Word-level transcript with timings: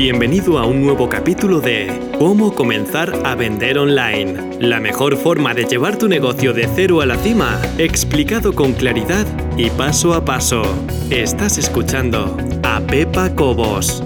Bienvenido 0.00 0.60
a 0.60 0.64
un 0.64 0.80
nuevo 0.80 1.08
capítulo 1.08 1.60
de 1.60 2.12
Cómo 2.20 2.54
comenzar 2.54 3.26
a 3.26 3.34
vender 3.34 3.78
online. 3.78 4.56
La 4.60 4.78
mejor 4.78 5.16
forma 5.16 5.54
de 5.54 5.64
llevar 5.64 5.98
tu 5.98 6.06
negocio 6.06 6.52
de 6.52 6.68
cero 6.72 7.00
a 7.00 7.06
la 7.06 7.16
cima, 7.16 7.60
explicado 7.78 8.54
con 8.54 8.74
claridad 8.74 9.26
y 9.56 9.70
paso 9.70 10.14
a 10.14 10.24
paso. 10.24 10.62
Estás 11.10 11.58
escuchando 11.58 12.36
a 12.62 12.78
Pepa 12.78 13.34
Cobos. 13.34 14.04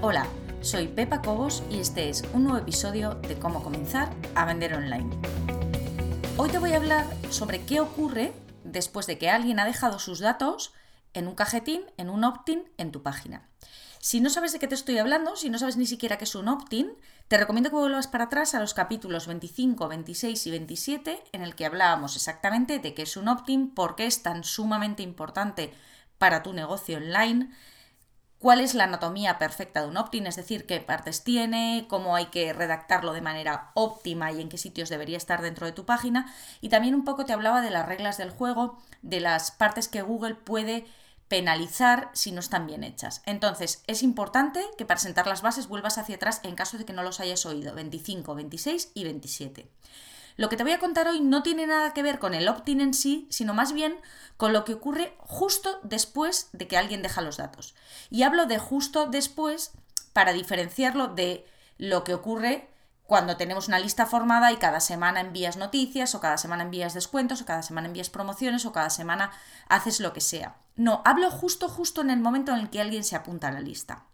Hola, 0.00 0.26
soy 0.60 0.88
Pepa 0.88 1.22
Cobos 1.22 1.62
y 1.70 1.78
este 1.78 2.08
es 2.08 2.24
un 2.32 2.42
nuevo 2.42 2.58
episodio 2.58 3.14
de 3.14 3.38
Cómo 3.38 3.62
comenzar 3.62 4.10
a 4.34 4.44
vender 4.44 4.74
online. 4.74 5.08
Hoy 6.36 6.50
te 6.50 6.58
voy 6.58 6.72
a 6.72 6.78
hablar 6.78 7.06
sobre 7.30 7.60
qué 7.60 7.78
ocurre 7.78 8.32
después 8.64 9.06
de 9.06 9.18
que 9.18 9.30
alguien 9.30 9.60
ha 9.60 9.64
dejado 9.64 10.00
sus 10.00 10.18
datos 10.18 10.72
en 11.14 11.28
un 11.28 11.36
cajetín, 11.36 11.82
en 11.96 12.10
un 12.10 12.24
opt-in 12.24 12.64
en 12.76 12.90
tu 12.90 13.04
página. 13.04 13.48
Si 14.00 14.20
no 14.20 14.30
sabes 14.30 14.52
de 14.52 14.58
qué 14.58 14.68
te 14.68 14.76
estoy 14.76 14.98
hablando, 14.98 15.34
si 15.36 15.50
no 15.50 15.58
sabes 15.58 15.76
ni 15.76 15.86
siquiera 15.86 16.18
qué 16.18 16.24
es 16.24 16.34
un 16.34 16.48
opt-in, 16.48 16.92
te 17.26 17.36
recomiendo 17.36 17.70
que 17.70 17.76
vuelvas 17.76 18.06
para 18.06 18.24
atrás 18.24 18.54
a 18.54 18.60
los 18.60 18.72
capítulos 18.72 19.26
25, 19.26 19.88
26 19.88 20.46
y 20.46 20.50
27 20.50 21.24
en 21.32 21.42
el 21.42 21.56
que 21.56 21.66
hablábamos 21.66 22.14
exactamente 22.14 22.78
de 22.78 22.94
qué 22.94 23.02
es 23.02 23.16
un 23.16 23.28
opt-in, 23.28 23.74
por 23.74 23.96
qué 23.96 24.06
es 24.06 24.22
tan 24.22 24.44
sumamente 24.44 25.02
importante 25.02 25.74
para 26.16 26.44
tu 26.44 26.52
negocio 26.52 26.98
online, 26.98 27.50
cuál 28.38 28.60
es 28.60 28.74
la 28.74 28.84
anatomía 28.84 29.36
perfecta 29.36 29.82
de 29.82 29.88
un 29.88 29.96
opt-in, 29.96 30.28
es 30.28 30.36
decir, 30.36 30.64
qué 30.66 30.80
partes 30.80 31.24
tiene, 31.24 31.86
cómo 31.88 32.14
hay 32.14 32.26
que 32.26 32.52
redactarlo 32.52 33.12
de 33.12 33.20
manera 33.20 33.72
óptima 33.74 34.30
y 34.30 34.40
en 34.40 34.48
qué 34.48 34.58
sitios 34.58 34.88
debería 34.88 35.16
estar 35.16 35.42
dentro 35.42 35.66
de 35.66 35.72
tu 35.72 35.84
página. 35.84 36.32
Y 36.60 36.68
también 36.68 36.94
un 36.94 37.04
poco 37.04 37.24
te 37.24 37.32
hablaba 37.32 37.62
de 37.62 37.70
las 37.70 37.86
reglas 37.86 38.16
del 38.16 38.30
juego, 38.30 38.80
de 39.02 39.18
las 39.18 39.50
partes 39.50 39.88
que 39.88 40.02
Google 40.02 40.36
puede 40.36 40.86
penalizar 41.28 42.10
si 42.14 42.32
no 42.32 42.40
están 42.40 42.66
bien 42.66 42.84
hechas. 42.84 43.22
Entonces, 43.26 43.82
es 43.86 44.02
importante 44.02 44.64
que 44.76 44.86
para 44.86 45.00
sentar 45.00 45.26
las 45.26 45.42
bases 45.42 45.68
vuelvas 45.68 45.98
hacia 45.98 46.16
atrás 46.16 46.40
en 46.42 46.54
caso 46.54 46.78
de 46.78 46.84
que 46.84 46.92
no 46.92 47.02
los 47.02 47.20
hayas 47.20 47.44
oído, 47.46 47.74
25, 47.74 48.34
26 48.34 48.92
y 48.94 49.04
27. 49.04 49.70
Lo 50.36 50.48
que 50.48 50.56
te 50.56 50.62
voy 50.62 50.72
a 50.72 50.78
contar 50.78 51.08
hoy 51.08 51.20
no 51.20 51.42
tiene 51.42 51.66
nada 51.66 51.92
que 51.92 52.02
ver 52.02 52.18
con 52.18 52.32
el 52.32 52.48
opt-in 52.48 52.80
en 52.80 52.94
sí, 52.94 53.26
sino 53.28 53.54
más 53.54 53.72
bien 53.72 54.00
con 54.36 54.52
lo 54.52 54.64
que 54.64 54.74
ocurre 54.74 55.16
justo 55.18 55.80
después 55.82 56.48
de 56.52 56.68
que 56.68 56.76
alguien 56.76 57.02
deja 57.02 57.22
los 57.22 57.38
datos. 57.38 57.74
Y 58.08 58.22
hablo 58.22 58.46
de 58.46 58.58
justo 58.58 59.06
después 59.06 59.72
para 60.12 60.32
diferenciarlo 60.32 61.08
de 61.08 61.44
lo 61.76 62.04
que 62.04 62.14
ocurre 62.14 62.68
cuando 63.08 63.38
tenemos 63.38 63.68
una 63.68 63.78
lista 63.78 64.04
formada 64.04 64.52
y 64.52 64.58
cada 64.58 64.80
semana 64.80 65.20
envías 65.20 65.56
noticias 65.56 66.14
o 66.14 66.20
cada 66.20 66.36
semana 66.36 66.64
envías 66.64 66.92
descuentos 66.92 67.40
o 67.40 67.46
cada 67.46 67.62
semana 67.62 67.86
envías 67.86 68.10
promociones 68.10 68.66
o 68.66 68.72
cada 68.72 68.90
semana 68.90 69.30
haces 69.66 70.00
lo 70.00 70.12
que 70.12 70.20
sea. 70.20 70.56
No, 70.76 71.00
hablo 71.06 71.30
justo, 71.30 71.70
justo 71.70 72.02
en 72.02 72.10
el 72.10 72.20
momento 72.20 72.52
en 72.52 72.58
el 72.58 72.68
que 72.68 72.82
alguien 72.82 73.04
se 73.04 73.16
apunta 73.16 73.48
a 73.48 73.52
la 73.52 73.60
lista. 73.60 74.04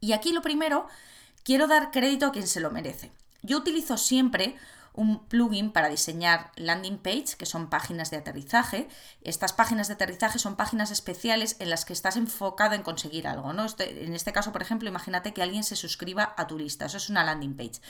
Y 0.00 0.14
aquí 0.14 0.32
lo 0.32 0.40
primero, 0.40 0.86
quiero 1.44 1.66
dar 1.66 1.90
crédito 1.90 2.24
a 2.24 2.32
quien 2.32 2.46
se 2.46 2.60
lo 2.60 2.70
merece. 2.70 3.12
Yo 3.42 3.58
utilizo 3.58 3.98
siempre 3.98 4.56
un 4.98 5.20
plugin 5.28 5.70
para 5.70 5.88
diseñar 5.88 6.50
landing 6.56 6.98
page, 6.98 7.36
que 7.38 7.46
son 7.46 7.70
páginas 7.70 8.10
de 8.10 8.16
aterrizaje. 8.16 8.88
Estas 9.22 9.52
páginas 9.52 9.86
de 9.86 9.94
aterrizaje 9.94 10.40
son 10.40 10.56
páginas 10.56 10.90
especiales 10.90 11.54
en 11.60 11.70
las 11.70 11.84
que 11.84 11.92
estás 11.92 12.16
enfocado 12.16 12.74
en 12.74 12.82
conseguir 12.82 13.28
algo. 13.28 13.52
¿no? 13.52 13.64
Este, 13.64 14.04
en 14.04 14.12
este 14.12 14.32
caso, 14.32 14.50
por 14.50 14.60
ejemplo, 14.60 14.88
imagínate 14.88 15.32
que 15.32 15.42
alguien 15.42 15.62
se 15.62 15.76
suscriba 15.76 16.34
a 16.36 16.48
tu 16.48 16.58
lista. 16.58 16.86
Eso 16.86 16.96
es 16.96 17.08
una 17.10 17.22
landing 17.22 17.56
page. 17.56 17.80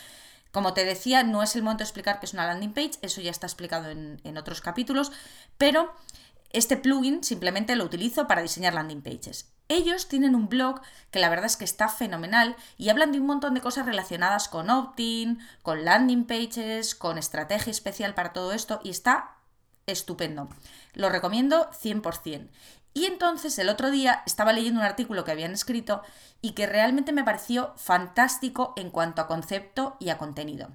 Como 0.52 0.74
te 0.74 0.84
decía, 0.84 1.22
no 1.22 1.42
es 1.42 1.56
el 1.56 1.62
momento 1.62 1.78
de 1.78 1.86
explicar 1.86 2.20
qué 2.20 2.26
es 2.26 2.34
una 2.34 2.46
landing 2.46 2.74
page, 2.74 2.92
eso 3.00 3.22
ya 3.22 3.30
está 3.30 3.46
explicado 3.46 3.90
en, 3.90 4.20
en 4.24 4.36
otros 4.36 4.60
capítulos, 4.60 5.10
pero 5.56 5.94
este 6.50 6.76
plugin 6.76 7.22
simplemente 7.22 7.76
lo 7.76 7.84
utilizo 7.84 8.26
para 8.26 8.42
diseñar 8.42 8.74
landing 8.74 9.02
pages. 9.02 9.52
Ellos 9.68 10.08
tienen 10.08 10.34
un 10.34 10.48
blog 10.48 10.80
que 11.10 11.18
la 11.18 11.28
verdad 11.28 11.46
es 11.46 11.58
que 11.58 11.64
está 11.64 11.88
fenomenal 11.88 12.56
y 12.78 12.88
hablan 12.88 13.12
de 13.12 13.20
un 13.20 13.26
montón 13.26 13.52
de 13.52 13.60
cosas 13.60 13.84
relacionadas 13.84 14.48
con 14.48 14.70
opt-in, 14.70 15.40
con 15.62 15.84
landing 15.84 16.24
pages, 16.24 16.94
con 16.94 17.18
estrategia 17.18 17.70
especial 17.70 18.14
para 18.14 18.32
todo 18.32 18.52
esto 18.52 18.80
y 18.82 18.88
está 18.88 19.36
estupendo. 19.86 20.48
Lo 20.94 21.10
recomiendo 21.10 21.70
100%. 21.70 22.48
Y 22.94 23.04
entonces 23.04 23.58
el 23.58 23.68
otro 23.68 23.90
día 23.90 24.22
estaba 24.26 24.52
leyendo 24.54 24.80
un 24.80 24.86
artículo 24.86 25.22
que 25.24 25.32
habían 25.32 25.52
escrito 25.52 26.02
y 26.40 26.52
que 26.52 26.66
realmente 26.66 27.12
me 27.12 27.22
pareció 27.22 27.74
fantástico 27.76 28.72
en 28.76 28.90
cuanto 28.90 29.20
a 29.20 29.26
concepto 29.26 29.96
y 30.00 30.08
a 30.08 30.18
contenido. 30.18 30.70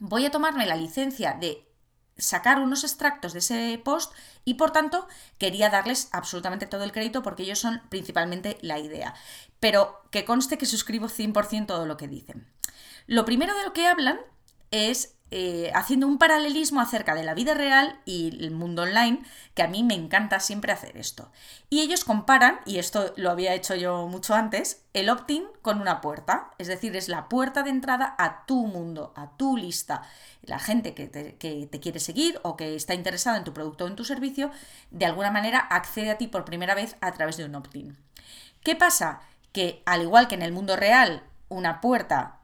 Voy 0.00 0.24
a 0.24 0.30
tomarme 0.30 0.66
la 0.66 0.76
licencia 0.76 1.34
de 1.34 1.68
sacar 2.16 2.60
unos 2.60 2.84
extractos 2.84 3.32
de 3.32 3.40
ese 3.40 3.80
post 3.84 4.12
y 4.44 4.54
por 4.54 4.70
tanto 4.70 5.06
quería 5.38 5.70
darles 5.70 6.08
absolutamente 6.12 6.66
todo 6.66 6.84
el 6.84 6.92
crédito 6.92 7.22
porque 7.22 7.42
ellos 7.42 7.58
son 7.58 7.82
principalmente 7.88 8.58
la 8.60 8.78
idea. 8.78 9.14
Pero 9.60 10.02
que 10.10 10.24
conste 10.24 10.58
que 10.58 10.66
suscribo 10.66 11.08
100% 11.08 11.66
todo 11.66 11.86
lo 11.86 11.96
que 11.96 12.08
dicen. 12.08 12.46
Lo 13.06 13.24
primero 13.24 13.54
de 13.56 13.64
lo 13.64 13.72
que 13.72 13.86
hablan 13.86 14.20
es 14.70 15.13
eh, 15.30 15.72
haciendo 15.74 16.06
un 16.06 16.18
paralelismo 16.18 16.80
acerca 16.80 17.14
de 17.14 17.24
la 17.24 17.34
vida 17.34 17.54
real 17.54 17.98
y 18.04 18.36
el 18.44 18.50
mundo 18.52 18.82
online, 18.82 19.22
que 19.54 19.62
a 19.62 19.68
mí 19.68 19.82
me 19.82 19.94
encanta 19.94 20.38
siempre 20.38 20.70
hacer 20.70 20.96
esto. 20.96 21.32
Y 21.70 21.80
ellos 21.80 22.04
comparan, 22.04 22.60
y 22.66 22.78
esto 22.78 23.12
lo 23.16 23.30
había 23.30 23.54
hecho 23.54 23.74
yo 23.74 24.06
mucho 24.06 24.34
antes, 24.34 24.84
el 24.92 25.10
opt-in 25.10 25.44
con 25.62 25.80
una 25.80 26.00
puerta, 26.00 26.50
es 26.58 26.68
decir, 26.68 26.94
es 26.94 27.08
la 27.08 27.28
puerta 27.28 27.62
de 27.62 27.70
entrada 27.70 28.14
a 28.18 28.46
tu 28.46 28.66
mundo, 28.66 29.12
a 29.16 29.36
tu 29.36 29.56
lista. 29.56 30.02
La 30.42 30.58
gente 30.58 30.94
que 30.94 31.08
te, 31.08 31.36
que 31.36 31.66
te 31.66 31.80
quiere 31.80 31.98
seguir 31.98 32.38
o 32.42 32.56
que 32.56 32.76
está 32.76 32.94
interesada 32.94 33.38
en 33.38 33.44
tu 33.44 33.52
producto 33.52 33.84
o 33.84 33.88
en 33.88 33.96
tu 33.96 34.04
servicio, 34.04 34.50
de 34.90 35.06
alguna 35.06 35.30
manera 35.30 35.58
accede 35.58 36.10
a 36.10 36.18
ti 36.18 36.28
por 36.28 36.44
primera 36.44 36.74
vez 36.74 36.96
a 37.00 37.12
través 37.12 37.36
de 37.38 37.46
un 37.46 37.54
opt-in. 37.54 37.96
¿Qué 38.62 38.76
pasa? 38.76 39.20
Que 39.52 39.82
al 39.84 40.02
igual 40.02 40.28
que 40.28 40.36
en 40.36 40.42
el 40.42 40.52
mundo 40.52 40.76
real, 40.76 41.24
una 41.48 41.80
puerta 41.80 42.40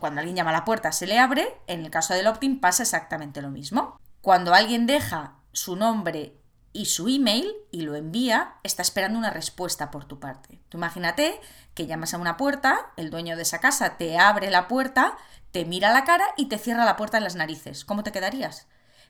cuando 0.00 0.20
alguien 0.20 0.36
llama 0.36 0.50
a 0.50 0.54
la 0.54 0.64
puerta 0.64 0.92
se 0.92 1.06
le 1.06 1.18
abre, 1.18 1.60
en 1.66 1.84
el 1.84 1.90
caso 1.90 2.14
del 2.14 2.26
opt-in 2.26 2.60
pasa 2.60 2.82
exactamente 2.82 3.42
lo 3.42 3.50
mismo. 3.50 3.98
Cuando 4.20 4.54
alguien 4.54 4.86
deja 4.86 5.34
su 5.52 5.76
nombre 5.76 6.36
y 6.72 6.86
su 6.86 7.08
email 7.08 7.50
y 7.70 7.82
lo 7.82 7.94
envía, 7.94 8.54
está 8.62 8.82
esperando 8.82 9.18
una 9.18 9.30
respuesta 9.30 9.90
por 9.90 10.04
tu 10.04 10.20
parte. 10.20 10.60
Tú 10.68 10.76
imagínate 10.78 11.40
que 11.74 11.86
llamas 11.86 12.12
a 12.12 12.18
una 12.18 12.36
puerta, 12.36 12.92
el 12.96 13.10
dueño 13.10 13.36
de 13.36 13.42
esa 13.42 13.60
casa 13.60 13.96
te 13.96 14.18
abre 14.18 14.50
la 14.50 14.68
puerta, 14.68 15.16
te 15.52 15.64
mira 15.64 15.92
la 15.92 16.04
cara 16.04 16.26
y 16.36 16.46
te 16.46 16.58
cierra 16.58 16.84
la 16.84 16.96
puerta 16.96 17.16
en 17.16 17.24
las 17.24 17.36
narices. 17.36 17.84
¿Cómo 17.84 18.02
te 18.02 18.12
quedarías? 18.12 18.66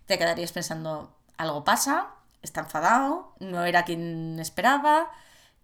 Te 0.06 0.18
quedarías 0.18 0.52
pensando, 0.52 1.16
algo 1.36 1.64
pasa, 1.64 2.10
está 2.42 2.60
enfadado, 2.60 3.34
no 3.40 3.64
era 3.64 3.84
quien 3.84 4.38
esperaba, 4.38 5.10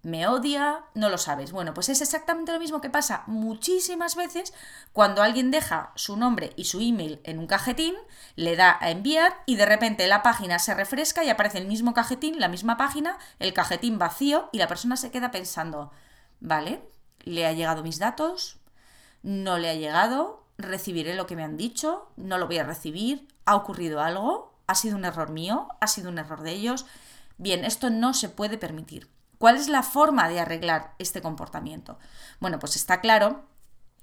me 0.02 0.26
odia, 0.26 0.84
no 0.94 1.08
lo 1.08 1.18
sabes. 1.18 1.52
Bueno, 1.52 1.74
pues 1.74 1.88
es 1.88 2.00
exactamente 2.00 2.52
lo 2.52 2.58
mismo 2.58 2.80
que 2.80 2.90
pasa 2.90 3.22
muchísimas 3.26 4.16
veces 4.16 4.52
cuando 4.92 5.22
alguien 5.22 5.50
deja 5.50 5.92
su 5.94 6.16
nombre 6.16 6.52
y 6.56 6.64
su 6.64 6.80
email 6.80 7.20
en 7.24 7.38
un 7.38 7.46
cajetín, 7.46 7.94
le 8.34 8.56
da 8.56 8.76
a 8.80 8.90
enviar 8.90 9.32
y 9.46 9.56
de 9.56 9.66
repente 9.66 10.06
la 10.08 10.22
página 10.22 10.58
se 10.58 10.74
refresca 10.74 11.22
y 11.22 11.30
aparece 11.30 11.58
el 11.58 11.68
mismo 11.68 11.94
cajetín, 11.94 12.40
la 12.40 12.48
misma 12.48 12.76
página, 12.76 13.18
el 13.38 13.52
cajetín 13.52 13.98
vacío 13.98 14.48
y 14.52 14.58
la 14.58 14.68
persona 14.68 14.96
se 14.96 15.12
queda 15.12 15.30
pensando, 15.30 15.92
vale, 16.40 16.82
le 17.20 17.46
ha 17.46 17.52
llegado 17.52 17.84
mis 17.84 18.00
datos, 18.00 18.58
no 19.22 19.58
le 19.58 19.70
ha 19.70 19.74
llegado, 19.74 20.44
recibiré 20.58 21.14
lo 21.14 21.26
que 21.26 21.36
me 21.36 21.44
han 21.44 21.56
dicho, 21.56 22.10
no 22.16 22.38
lo 22.38 22.46
voy 22.48 22.58
a 22.58 22.64
recibir, 22.64 23.28
ha 23.44 23.54
ocurrido 23.54 24.00
algo, 24.00 24.52
ha 24.66 24.74
sido 24.74 24.96
un 24.96 25.04
error 25.04 25.30
mío, 25.30 25.68
ha 25.80 25.86
sido 25.86 26.08
un 26.08 26.18
error 26.18 26.42
de 26.42 26.52
ellos. 26.52 26.86
Bien, 27.38 27.64
esto 27.64 27.90
no 27.90 28.14
se 28.14 28.28
puede 28.28 28.58
permitir. 28.58 29.08
¿Cuál 29.42 29.56
es 29.56 29.66
la 29.66 29.82
forma 29.82 30.28
de 30.28 30.38
arreglar 30.38 30.94
este 31.00 31.20
comportamiento? 31.20 31.98
Bueno, 32.38 32.60
pues 32.60 32.76
está 32.76 33.00
claro 33.00 33.44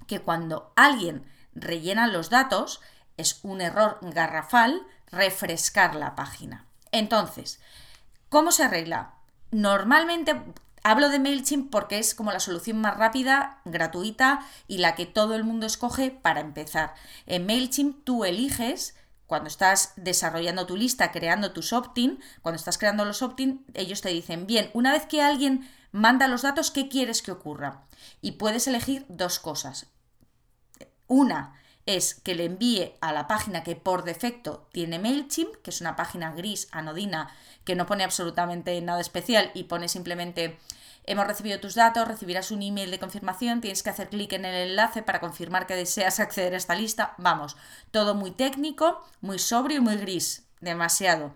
que 0.06 0.20
cuando 0.20 0.74
alguien 0.76 1.24
rellena 1.54 2.08
los 2.08 2.30
datos 2.30 2.82
es 3.16 3.40
un 3.44 3.62
error 3.62 4.00
garrafal 4.02 4.86
refrescar 5.10 5.96
la 5.96 6.14
página. 6.14 6.66
Entonces, 6.92 7.62
¿cómo 8.28 8.52
se 8.52 8.64
arregla? 8.64 9.14
Normalmente 9.50 10.36
hablo 10.84 11.08
de 11.08 11.20
MailChimp 11.20 11.72
porque 11.72 12.00
es 12.00 12.16
como 12.16 12.34
la 12.34 12.42
solución 12.42 12.82
más 12.82 12.98
rápida, 12.98 13.62
gratuita 13.64 14.46
y 14.68 14.80
la 14.80 14.96
que 14.96 15.06
todo 15.06 15.36
el 15.36 15.46
mundo 15.46 15.66
escoge 15.66 16.12
para 16.12 16.42
empezar. 16.42 16.96
En 17.28 17.46
MailChimp 17.46 18.04
tú 18.04 18.26
eliges 18.26 18.94
cuando 19.30 19.48
estás 19.48 19.94
desarrollando 19.96 20.66
tu 20.66 20.76
lista, 20.76 21.12
creando 21.12 21.54
tus 21.54 21.72
opt-in, 21.72 22.20
cuando 22.42 22.56
estás 22.56 22.80
creando 22.80 23.06
los 23.06 23.22
opt-in, 23.22 23.64
ellos 23.76 24.02
te 24.02 24.10
dicen, 24.10 24.48
bien, 24.48 24.72
una 24.74 24.92
vez 24.92 25.06
que 25.06 25.22
alguien 25.22 25.70
manda 25.92 26.28
los 26.28 26.42
datos, 26.42 26.72
¿qué 26.72 26.90
quieres 26.90 27.22
que 27.22 27.32
ocurra? 27.32 27.84
Y 28.22 28.34
puedes 28.34 28.68
elegir 28.68 29.06
dos 29.08 29.38
cosas. 29.38 29.86
Una 31.06 31.59
es 31.90 32.14
que 32.14 32.36
le 32.36 32.46
envíe 32.46 32.94
a 33.02 33.12
la 33.12 33.28
página 33.28 33.64
que 33.64 33.76
por 33.76 34.04
defecto 34.04 34.68
tiene 34.72 35.00
MailChimp, 35.00 35.56
que 35.64 35.72
es 35.72 35.82
una 35.82 35.96
página 35.96 36.32
gris, 36.34 36.68
anodina, 36.72 37.34
que 37.66 37.76
no 37.76 37.88
pone 37.88 38.04
absolutamente 38.04 38.80
nada 38.82 39.02
especial 39.02 39.50
y 39.56 39.64
pone 39.64 39.88
simplemente 39.88 40.60
hemos 41.06 41.26
recibido 41.26 41.60
tus 41.60 41.74
datos, 41.74 42.08
recibirás 42.08 42.52
un 42.52 42.62
email 42.62 42.92
de 42.92 43.00
confirmación, 43.00 43.60
tienes 43.60 43.82
que 43.82 43.90
hacer 43.90 44.10
clic 44.10 44.34
en 44.34 44.46
el 44.46 44.70
enlace 44.70 45.02
para 45.02 45.20
confirmar 45.20 45.66
que 45.66 45.76
deseas 45.76 46.20
acceder 46.20 46.54
a 46.54 46.58
esta 46.58 46.76
lista. 46.76 47.16
Vamos, 47.18 47.58
todo 47.90 48.14
muy 48.14 48.30
técnico, 48.30 49.04
muy 49.20 49.40
sobrio 49.40 49.78
y 49.78 49.82
muy 49.82 49.98
gris, 49.98 50.44
demasiado. 50.62 51.34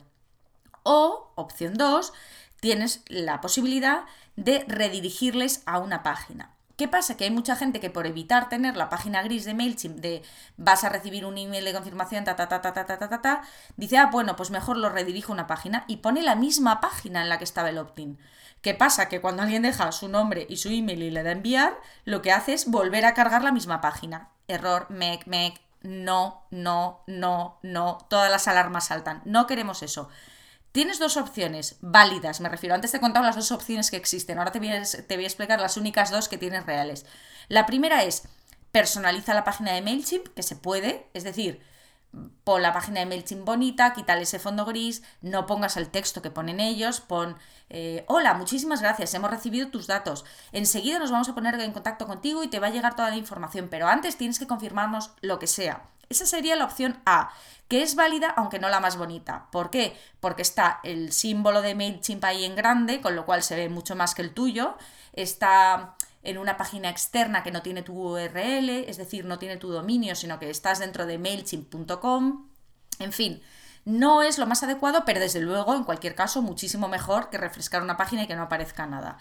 O, 0.84 1.32
opción 1.34 1.74
2, 1.74 2.14
tienes 2.60 3.02
la 3.08 3.42
posibilidad 3.42 4.04
de 4.36 4.66
redirigirles 4.68 5.64
a 5.66 5.80
una 5.80 6.04
página. 6.04 6.54
¿Qué 6.76 6.88
pasa? 6.88 7.16
Que 7.16 7.26
hay 7.26 7.32
mucha 7.32 7.56
gente 7.56 7.80
que 7.80 7.92
por 7.92 8.08
evitar 8.08 8.50
tener 8.50 8.76
la 8.76 8.90
página 8.90 9.22
gris 9.22 9.46
de 9.46 9.54
MailChimp 9.54 10.00
de 10.00 10.24
vas 10.58 10.84
a 10.84 10.90
recibir 10.90 11.26
un 11.26 11.38
email 11.38 11.64
de 11.64 11.74
confirmación, 11.74 12.24
ta, 12.24 12.36
ta, 12.36 12.48
ta, 12.48 12.62
ta, 12.62 12.74
ta, 12.74 12.86
ta, 12.86 12.98
ta, 12.98 13.22
ta, 13.22 13.42
dice, 13.78 13.98
ah, 13.98 14.10
bueno, 14.12 14.36
pues 14.36 14.50
mejor 14.50 14.78
lo 14.78 14.90
redirijo 14.90 15.32
a 15.32 15.36
una 15.36 15.48
página 15.48 15.86
y 15.88 15.98
pone 15.98 16.24
la 16.24 16.36
misma 16.36 16.82
página 16.82 17.22
en 17.22 17.30
la 17.30 17.38
que 17.38 17.44
estaba 17.44 17.70
el 17.70 17.78
opt-in. 17.78 18.18
¿Qué 18.62 18.74
pasa? 18.74 19.08
Que 19.08 19.22
cuando 19.22 19.44
alguien 19.44 19.62
deja 19.62 19.92
su 19.92 20.08
nombre 20.08 20.48
y 20.50 20.58
su 20.58 20.70
email 20.70 21.04
y 21.04 21.12
le 21.12 21.22
da 21.22 21.32
enviar, 21.32 21.78
lo 22.06 22.22
que 22.22 22.32
hace 22.32 22.54
es 22.54 22.72
volver 22.72 23.06
a 23.06 23.14
cargar 23.14 23.44
la 23.44 23.52
misma 23.52 23.82
página. 23.82 24.30
Error, 24.48 24.90
mec, 24.90 25.28
mec, 25.28 25.62
no, 25.82 26.44
no, 26.50 27.04
no, 27.06 27.60
no, 27.62 27.98
todas 28.10 28.32
las 28.32 28.48
alarmas 28.48 28.88
saltan. 28.88 29.22
No 29.26 29.48
queremos 29.48 29.84
eso. 29.84 30.10
Tienes 30.74 30.98
dos 30.98 31.18
opciones 31.18 31.78
válidas, 31.82 32.42
me 32.42 32.50
refiero. 32.50 32.74
Antes 32.74 32.90
te 32.90 32.98
he 32.98 33.00
contado 33.00 33.24
las 33.24 33.36
dos 33.36 33.52
opciones 33.52 33.92
que 33.92 33.98
existen. 33.98 34.40
Ahora 34.40 34.52
te 34.52 34.58
voy, 34.58 34.70
a, 34.70 34.80
explicar 34.80 35.62
las 35.62 35.78
únicas 35.78 36.10
dos 36.10 36.28
que 36.28 36.40
tienes 36.40 36.66
reales. 36.66 37.06
La 37.48 37.68
primera 37.68 38.04
es 38.04 38.24
personaliza 38.72 39.36
la 39.36 39.44
página 39.44 39.74
de 39.74 39.84
MailChimp, 39.84 40.30
que 40.30 40.42
se 40.42 40.56
puede, 40.56 41.08
es 41.14 41.24
decir, 41.24 41.62
pon 42.44 42.64
la 42.64 42.74
página 42.74 43.02
de 43.02 43.06
MailChimp 43.06 43.46
bonita, 43.46 43.94
quítale 43.94 44.24
ese 44.24 44.40
fondo 44.40 44.66
gris, 44.66 45.04
no 45.22 45.46
pongas 45.46 45.78
el 45.78 45.90
texto 45.90 46.24
que 46.24 46.32
ponen 46.32 46.60
ellos, 46.60 47.02
pon 47.02 47.38
eh, 47.70 48.04
hola, 48.08 48.34
muchísimas 48.34 48.82
gracias, 48.82 49.14
hemos 49.14 49.30
recibido 49.30 49.68
tus 49.68 49.86
datos. 49.86 50.26
Enseguida 50.54 50.98
nos 50.98 51.12
vamos 51.12 51.30
a 51.30 51.36
poner 51.36 51.54
en 51.62 51.72
contacto 51.72 52.08
contigo 52.08 52.44
y 52.44 52.48
te 52.48 52.60
va 52.60 52.68
a 52.68 52.72
llegar 52.72 52.96
toda 52.96 53.12
la 53.12 53.18
información, 53.18 53.68
pero 53.70 53.88
antes 53.88 54.18
tienes 54.18 54.40
que 54.40 54.48
confirmarnos 54.48 55.12
lo 55.22 55.38
que 55.38 55.46
sea. 55.46 55.84
Esa 56.14 56.26
sería 56.26 56.56
la 56.56 56.66
opción 56.66 57.02
A, 57.06 57.34
que 57.68 57.82
es 57.82 57.96
válida 57.96 58.30
aunque 58.38 58.60
no 58.60 58.70
la 58.70 58.80
más 58.80 58.98
bonita. 58.98 59.48
¿Por 59.52 59.70
qué? 59.72 59.98
Porque 60.20 60.44
está 60.44 60.80
el 60.84 61.12
símbolo 61.12 61.62
de 61.62 61.76
MailChimp 61.76 62.24
ahí 62.24 62.46
en 62.46 62.56
grande, 62.56 63.02
con 63.02 63.16
lo 63.16 63.26
cual 63.26 63.42
se 63.42 63.56
ve 63.56 63.68
mucho 63.68 63.96
más 63.96 64.14
que 64.14 64.22
el 64.22 64.34
tuyo. 64.34 64.78
Está 65.14 65.96
en 66.22 66.38
una 66.38 66.56
página 66.56 66.90
externa 66.90 67.42
que 67.42 67.52
no 67.52 67.64
tiene 67.64 67.82
tu 67.82 67.94
URL, 67.94 68.70
es 68.70 68.98
decir, 68.98 69.26
no 69.26 69.40
tiene 69.40 69.58
tu 69.58 69.70
dominio, 69.70 70.16
sino 70.16 70.38
que 70.40 70.50
estás 70.50 70.80
dentro 70.80 71.06
de 71.08 71.18
mailchimp.com. 71.18 72.48
En 73.00 73.12
fin, 73.12 73.42
no 73.86 74.22
es 74.22 74.38
lo 74.38 74.46
más 74.46 74.62
adecuado, 74.62 75.04
pero 75.04 75.20
desde 75.20 75.42
luego, 75.42 75.74
en 75.76 75.84
cualquier 75.84 76.16
caso, 76.16 76.42
muchísimo 76.44 76.88
mejor 76.88 77.30
que 77.30 77.38
refrescar 77.40 77.82
una 77.82 77.98
página 77.98 78.24
y 78.24 78.28
que 78.28 78.36
no 78.36 78.44
aparezca 78.44 78.86
nada. 78.86 79.18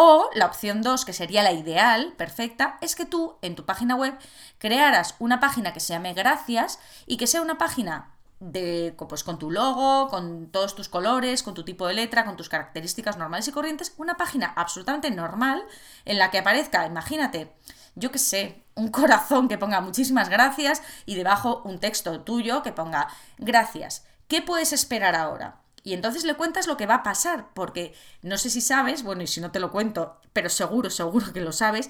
O 0.00 0.30
la 0.32 0.46
opción 0.46 0.80
2, 0.80 1.04
que 1.04 1.12
sería 1.12 1.42
la 1.42 1.50
ideal, 1.50 2.14
perfecta, 2.16 2.78
es 2.80 2.94
que 2.94 3.04
tú 3.04 3.36
en 3.42 3.56
tu 3.56 3.66
página 3.66 3.96
web 3.96 4.16
crearas 4.58 5.16
una 5.18 5.40
página 5.40 5.72
que 5.72 5.80
se 5.80 5.92
llame 5.92 6.14
Gracias 6.14 6.78
y 7.06 7.16
que 7.16 7.26
sea 7.26 7.42
una 7.42 7.58
página 7.58 8.12
de, 8.38 8.94
pues, 8.96 9.24
con 9.24 9.40
tu 9.40 9.50
logo, 9.50 10.06
con 10.06 10.52
todos 10.52 10.76
tus 10.76 10.88
colores, 10.88 11.42
con 11.42 11.54
tu 11.54 11.64
tipo 11.64 11.84
de 11.88 11.94
letra, 11.94 12.24
con 12.24 12.36
tus 12.36 12.48
características 12.48 13.16
normales 13.16 13.48
y 13.48 13.50
corrientes, 13.50 13.92
una 13.96 14.16
página 14.16 14.52
absolutamente 14.54 15.10
normal 15.10 15.64
en 16.04 16.18
la 16.18 16.30
que 16.30 16.38
aparezca, 16.38 16.86
imagínate, 16.86 17.52
yo 17.96 18.12
qué 18.12 18.20
sé, 18.20 18.62
un 18.76 18.88
corazón 18.92 19.48
que 19.48 19.58
ponga 19.58 19.80
muchísimas 19.80 20.28
gracias 20.28 20.80
y 21.06 21.16
debajo 21.16 21.60
un 21.64 21.80
texto 21.80 22.20
tuyo 22.20 22.62
que 22.62 22.70
ponga 22.70 23.08
gracias. 23.36 24.06
¿Qué 24.28 24.42
puedes 24.42 24.72
esperar 24.72 25.16
ahora? 25.16 25.60
Y 25.88 25.94
entonces 25.94 26.24
le 26.24 26.34
cuentas 26.34 26.66
lo 26.66 26.76
que 26.76 26.84
va 26.84 26.96
a 26.96 27.02
pasar, 27.02 27.48
porque 27.54 27.94
no 28.20 28.36
sé 28.36 28.50
si 28.50 28.60
sabes, 28.60 29.02
bueno, 29.02 29.22
y 29.22 29.26
si 29.26 29.40
no 29.40 29.52
te 29.52 29.58
lo 29.58 29.70
cuento, 29.70 30.20
pero 30.34 30.50
seguro, 30.50 30.90
seguro 30.90 31.32
que 31.32 31.40
lo 31.40 31.50
sabes, 31.50 31.88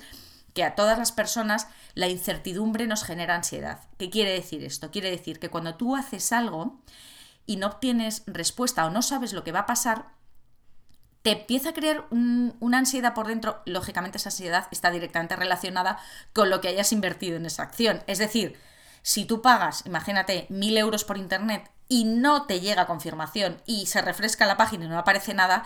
que 0.55 0.63
a 0.63 0.77
todas 0.77 0.99
las 0.99 1.11
personas 1.11 1.67
la 1.95 2.07
incertidumbre 2.07 2.87
nos 2.87 3.03
genera 3.03 3.35
ansiedad. 3.35 3.81
¿Qué 3.99 4.09
quiere 4.09 4.31
decir 4.31 4.63
esto? 4.63 4.93
Quiere 4.93 5.11
decir 5.11 5.41
que 5.41 5.49
cuando 5.49 5.75
tú 5.75 5.97
haces 5.97 6.31
algo 6.31 6.81
y 7.45 7.57
no 7.57 7.67
obtienes 7.67 8.23
respuesta 8.29 8.87
o 8.87 8.91
no 8.91 9.03
sabes 9.03 9.33
lo 9.33 9.43
que 9.43 9.51
va 9.51 9.61
a 9.61 9.67
pasar, 9.67 10.13
te 11.23 11.33
empieza 11.33 11.71
a 11.71 11.75
crear 11.75 12.07
una 12.13 12.79
ansiedad 12.79 13.15
por 13.15 13.27
dentro. 13.27 13.63
Lógicamente 13.67 14.19
esa 14.19 14.29
ansiedad 14.29 14.69
está 14.71 14.93
directamente 14.93 15.35
relacionada 15.35 15.99
con 16.33 16.51
lo 16.51 16.61
que 16.61 16.69
hayas 16.69 16.93
invertido 16.93 17.37
en 17.37 17.47
esa 17.47 17.65
acción. 17.65 18.05
Es 18.07 18.19
decir, 18.19 18.61
si 19.03 19.25
tú 19.25 19.43
pagas, 19.43 19.85
imagínate, 19.87 20.47
mil 20.51 20.79
euros 20.79 21.03
por 21.03 21.19
internet 21.19 21.69
y 21.89 22.05
no 22.05 22.47
te 22.47 22.61
llega 22.61 22.87
confirmación 22.87 23.61
y 23.67 23.87
se 23.87 24.03
refresca 24.03 24.47
la 24.47 24.57
página 24.57 24.85
y 24.85 24.89
no 24.89 24.99
aparece 24.99 25.35
nada, 25.35 25.65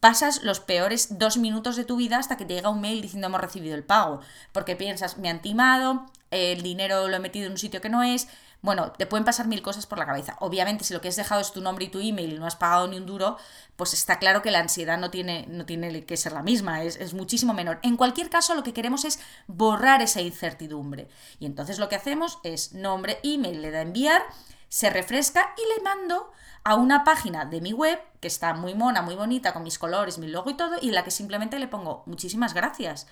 pasas 0.00 0.42
los 0.42 0.60
peores 0.60 1.18
dos 1.18 1.36
minutos 1.36 1.76
de 1.76 1.84
tu 1.84 1.96
vida 1.96 2.18
hasta 2.18 2.36
que 2.36 2.46
te 2.46 2.54
llega 2.54 2.70
un 2.70 2.80
mail 2.80 3.02
diciendo 3.02 3.28
hemos 3.28 3.40
recibido 3.40 3.74
el 3.74 3.84
pago. 3.84 4.20
Porque 4.52 4.76
piensas, 4.76 5.18
me 5.18 5.28
han 5.28 5.42
timado, 5.42 6.06
el 6.30 6.62
dinero 6.62 7.08
lo 7.08 7.16
he 7.16 7.20
metido 7.20 7.46
en 7.46 7.52
un 7.52 7.58
sitio 7.58 7.80
que 7.80 7.90
no 7.90 8.02
es. 8.02 8.28
Bueno, 8.62 8.92
te 8.92 9.06
pueden 9.06 9.24
pasar 9.24 9.46
mil 9.46 9.62
cosas 9.62 9.86
por 9.86 9.98
la 9.98 10.04
cabeza. 10.04 10.36
Obviamente, 10.40 10.84
si 10.84 10.92
lo 10.92 11.00
que 11.00 11.08
has 11.08 11.16
dejado 11.16 11.40
es 11.40 11.52
tu 11.52 11.62
nombre 11.62 11.86
y 11.86 11.88
tu 11.88 11.98
email 11.98 12.34
y 12.34 12.38
no 12.38 12.46
has 12.46 12.56
pagado 12.56 12.88
ni 12.88 12.98
un 12.98 13.06
duro, 13.06 13.38
pues 13.76 13.94
está 13.94 14.18
claro 14.18 14.42
que 14.42 14.50
la 14.50 14.58
ansiedad 14.58 14.98
no 14.98 15.10
tiene, 15.10 15.46
no 15.48 15.64
tiene 15.64 16.04
que 16.04 16.16
ser 16.18 16.32
la 16.32 16.42
misma, 16.42 16.82
es, 16.82 16.96
es 16.96 17.14
muchísimo 17.14 17.54
menor. 17.54 17.78
En 17.82 17.96
cualquier 17.96 18.28
caso, 18.28 18.54
lo 18.54 18.62
que 18.62 18.74
queremos 18.74 19.06
es 19.06 19.18
borrar 19.46 20.02
esa 20.02 20.20
incertidumbre. 20.20 21.08
Y 21.38 21.46
entonces 21.46 21.78
lo 21.78 21.88
que 21.88 21.96
hacemos 21.96 22.38
es 22.42 22.74
nombre, 22.74 23.18
email, 23.22 23.62
le 23.62 23.70
da 23.70 23.80
enviar 23.80 24.22
se 24.70 24.88
refresca 24.88 25.52
y 25.58 25.76
le 25.76 25.84
mando 25.84 26.32
a 26.62 26.76
una 26.76 27.04
página 27.04 27.44
de 27.44 27.60
mi 27.60 27.72
web 27.72 28.00
que 28.20 28.28
está 28.28 28.54
muy 28.54 28.74
mona, 28.74 29.02
muy 29.02 29.16
bonita, 29.16 29.52
con 29.52 29.64
mis 29.64 29.78
colores, 29.78 30.18
mi 30.18 30.28
logo 30.28 30.48
y 30.48 30.54
todo, 30.54 30.76
y 30.80 30.88
en 30.88 30.94
la 30.94 31.04
que 31.04 31.10
simplemente 31.10 31.58
le 31.58 31.68
pongo 31.68 32.04
muchísimas 32.06 32.54
gracias. 32.54 33.08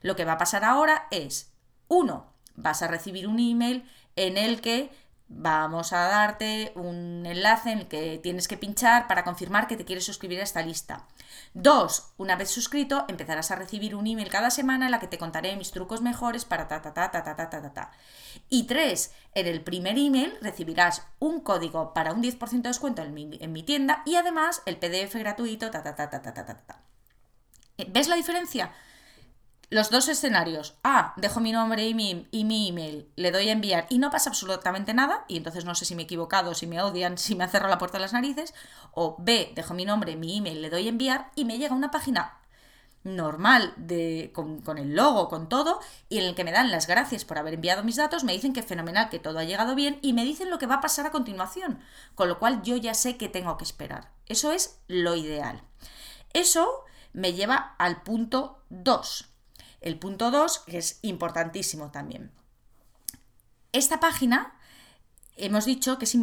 Lo 0.00 0.16
que 0.16 0.24
va 0.24 0.32
a 0.32 0.38
pasar 0.38 0.64
ahora 0.64 1.06
es, 1.10 1.52
uno, 1.86 2.32
vas 2.56 2.82
a 2.82 2.88
recibir 2.88 3.28
un 3.28 3.38
email 3.38 3.88
en 4.16 4.38
el 4.38 4.60
que 4.62 4.90
vamos 5.34 5.92
a 5.92 6.08
darte 6.08 6.72
un 6.74 7.24
enlace 7.26 7.72
en 7.72 7.78
el 7.80 7.88
que 7.88 8.20
tienes 8.22 8.48
que 8.48 8.56
pinchar 8.56 9.08
para 9.08 9.24
confirmar 9.24 9.66
que 9.66 9.76
te 9.76 9.84
quieres 9.84 10.04
suscribir 10.04 10.40
a 10.40 10.44
esta 10.44 10.62
lista. 10.62 11.06
Dos, 11.54 12.12
una 12.18 12.36
vez 12.36 12.50
suscrito, 12.50 13.04
empezarás 13.08 13.50
a 13.50 13.56
recibir 13.56 13.94
un 13.94 14.06
email 14.06 14.28
cada 14.28 14.50
semana 14.50 14.86
en 14.86 14.90
la 14.90 15.00
que 15.00 15.06
te 15.06 15.18
contaré 15.18 15.56
mis 15.56 15.70
trucos 15.70 16.02
mejores 16.02 16.44
para 16.44 16.68
ta 16.68 16.82
ta 16.82 16.92
ta 16.92 17.10
ta 17.10 17.22
ta 17.24 17.34
ta 17.34 17.48
ta 17.48 17.72
ta. 17.72 17.90
Y 18.48 18.64
tres, 18.64 19.12
en 19.34 19.46
el 19.46 19.62
primer 19.62 19.98
email 19.98 20.34
recibirás 20.40 21.02
un 21.18 21.40
código 21.40 21.94
para 21.94 22.12
un 22.12 22.22
10% 22.22 22.50
de 22.62 22.68
descuento 22.68 23.02
en 23.02 23.14
mi, 23.14 23.38
en 23.40 23.52
mi 23.52 23.62
tienda 23.62 24.02
y 24.04 24.16
además 24.16 24.62
el 24.66 24.76
PDF 24.76 25.14
gratuito 25.16 25.70
ta 25.70 25.82
ta 25.82 25.94
ta 25.94 26.10
ta 26.10 26.22
ta 26.22 26.32
ta 26.32 26.44
ta. 26.44 26.82
¿Ves 27.88 28.08
la 28.08 28.16
diferencia? 28.16 28.72
Los 29.72 29.88
dos 29.88 30.08
escenarios. 30.08 30.74
A, 30.84 31.14
dejo 31.16 31.40
mi 31.40 31.50
nombre 31.50 31.88
y 31.88 31.94
mi, 31.94 32.28
email, 32.30 33.10
le 33.16 33.30
doy 33.30 33.48
a 33.48 33.52
enviar 33.52 33.86
y 33.88 33.98
no 33.98 34.10
pasa 34.10 34.28
absolutamente 34.28 34.92
nada, 34.92 35.24
y 35.28 35.38
entonces 35.38 35.64
no 35.64 35.74
sé 35.74 35.86
si 35.86 35.94
me 35.94 36.02
he 36.02 36.04
equivocado, 36.04 36.52
si 36.52 36.66
me 36.66 36.82
odian, 36.82 37.16
si 37.16 37.34
me 37.34 37.44
ha 37.44 37.48
cerrado 37.48 37.70
la 37.70 37.78
puerta 37.78 37.96
de 37.96 38.02
las 38.02 38.12
narices. 38.12 38.52
O 38.92 39.16
B, 39.18 39.50
dejo 39.54 39.72
mi 39.72 39.86
nombre, 39.86 40.14
mi 40.14 40.36
email, 40.36 40.60
le 40.60 40.68
doy 40.68 40.86
a 40.86 40.90
enviar 40.90 41.30
y 41.36 41.46
me 41.46 41.56
llega 41.56 41.74
una 41.74 41.90
página 41.90 42.38
normal 43.02 43.74
con, 44.34 44.60
con, 44.60 44.76
el 44.76 44.94
logo, 44.94 45.30
con 45.30 45.48
todo, 45.48 45.80
y 46.10 46.18
en 46.18 46.24
el 46.24 46.34
que 46.34 46.44
me 46.44 46.52
dan 46.52 46.70
las 46.70 46.86
gracias 46.86 47.24
por 47.24 47.38
haber 47.38 47.54
enviado 47.54 47.82
mis 47.82 47.96
datos, 47.96 48.24
me 48.24 48.34
dicen 48.34 48.52
que 48.52 48.62
fenomenal, 48.62 49.08
que 49.08 49.20
todo 49.20 49.38
ha 49.38 49.44
llegado 49.44 49.74
bien 49.74 49.98
y 50.02 50.12
me 50.12 50.24
dicen 50.24 50.50
lo 50.50 50.58
que 50.58 50.66
va 50.66 50.76
a 50.76 50.80
pasar 50.82 51.06
a 51.06 51.12
continuación, 51.12 51.80
con 52.14 52.28
lo 52.28 52.38
cual 52.38 52.60
yo 52.62 52.76
ya 52.76 52.92
sé 52.92 53.16
que 53.16 53.30
tengo 53.30 53.56
que 53.56 53.64
esperar. 53.64 54.10
Eso 54.26 54.52
es 54.52 54.82
lo 54.86 55.16
ideal. 55.16 55.62
Eso 56.34 56.84
me 57.14 57.32
lleva 57.32 57.74
al 57.78 58.02
punto 58.02 58.62
2 58.68 59.31
el 59.82 59.98
punto 59.98 60.30
2, 60.30 60.60
que 60.60 60.78
es 60.78 60.98
importantísimo 61.02 61.90
también. 61.90 62.32
Esta 63.72 64.00
página, 64.00 64.54
hemos 65.36 65.64
dicho 65.64 65.98
que 65.98 66.04
es 66.04 66.16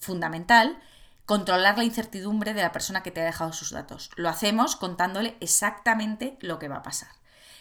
fundamental 0.00 0.80
controlar 1.24 1.76
la 1.76 1.84
incertidumbre 1.84 2.54
de 2.54 2.62
la 2.62 2.72
persona 2.72 3.02
que 3.02 3.10
te 3.10 3.20
ha 3.20 3.24
dejado 3.24 3.52
sus 3.52 3.70
datos. 3.70 4.10
Lo 4.16 4.28
hacemos 4.28 4.76
contándole 4.76 5.36
exactamente 5.40 6.38
lo 6.40 6.58
que 6.58 6.68
va 6.68 6.76
a 6.76 6.82
pasar. 6.82 7.10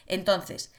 Entonces, 0.05 0.72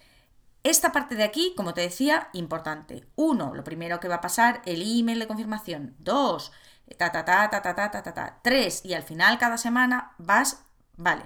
esta 0.63 0.93
parte 0.93 1.15
de 1.15 1.25
aquí, 1.25 1.53
como 1.57 1.75
te 1.75 1.81
decía, 1.81 2.29
importante. 2.33 3.09
Uno, 3.17 3.55
lo 3.55 3.65
primero 3.65 4.01
que 4.01 4.09
va 4.09 4.17
a 4.17 4.21
pasar, 4.21 4.63
el 4.67 4.83
email 4.83 5.19
de 5.19 5.27
confirmación. 5.29 5.97
Dos, 5.99 6.53
ta 6.99 7.11
ta 7.11 7.25
ta 7.25 7.51
ta 7.51 7.63
ta 7.63 7.75
ta 7.75 8.03
ta. 8.03 8.15
ta. 8.15 8.41
Tres, 8.43 8.85
y 8.85 8.95
al 8.95 9.03
final 9.03 9.39
cada 9.39 9.59
semana 9.59 10.15
vas, 10.19 10.65
vale, 10.97 11.25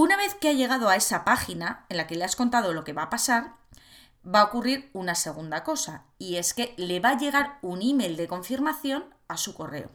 una 0.00 0.16
vez 0.16 0.36
que 0.36 0.48
ha 0.48 0.52
llegado 0.52 0.88
a 0.88 0.94
esa 0.94 1.24
página 1.24 1.84
en 1.88 1.96
la 1.96 2.06
que 2.06 2.14
le 2.14 2.22
has 2.24 2.36
contado 2.36 2.72
lo 2.72 2.84
que 2.84 2.92
va 2.92 3.02
a 3.02 3.10
pasar, 3.10 3.56
va 4.24 4.42
a 4.42 4.44
ocurrir 4.44 4.90
una 4.92 5.16
segunda 5.16 5.64
cosa, 5.64 6.04
y 6.18 6.36
es 6.36 6.54
que 6.54 6.72
le 6.76 7.00
va 7.00 7.10
a 7.10 7.18
llegar 7.18 7.58
un 7.62 7.82
email 7.82 8.16
de 8.16 8.28
confirmación 8.28 9.12
a 9.26 9.36
su 9.36 9.54
correo. 9.54 9.90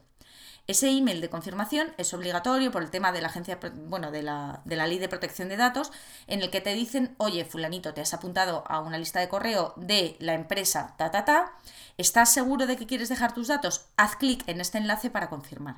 Ese 0.67 0.89
email 0.89 1.21
de 1.21 1.29
confirmación 1.29 1.93
es 1.97 2.13
obligatorio 2.13 2.69
por 2.69 2.83
el 2.83 2.91
tema 2.91 3.13
de 3.13 3.21
la 3.21 3.27
agencia, 3.27 3.59
bueno, 3.87 4.11
de 4.11 4.23
la, 4.23 4.61
de 4.65 4.75
la, 4.75 4.87
ley 4.87 4.99
de 4.99 5.07
protección 5.07 5.47
de 5.47 5.55
datos, 5.55 5.89
en 6.27 6.41
el 6.41 6.49
que 6.49 6.59
te 6.59 6.73
dicen, 6.73 7.15
oye, 7.17 7.45
fulanito, 7.45 7.93
te 7.93 8.01
has 8.01 8.13
apuntado 8.13 8.65
a 8.67 8.81
una 8.81 8.97
lista 8.97 9.21
de 9.21 9.29
correo 9.29 9.73
de 9.77 10.17
la 10.19 10.33
empresa 10.33 10.95
ta 10.97 11.11
ta 11.11 11.23
ta, 11.23 11.53
¿estás 11.97 12.33
seguro 12.33 12.67
de 12.67 12.75
que 12.75 12.87
quieres 12.87 13.07
dejar 13.07 13.33
tus 13.33 13.47
datos? 13.47 13.85
Haz 13.95 14.17
clic 14.17 14.43
en 14.47 14.59
este 14.59 14.79
enlace 14.79 15.09
para 15.09 15.29
confirmar. 15.29 15.77